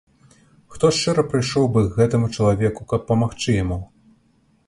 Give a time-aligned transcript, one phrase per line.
[0.75, 3.79] Хто шчыра прыйшоў бы к гэтаму чалавеку, каб памагчы яму?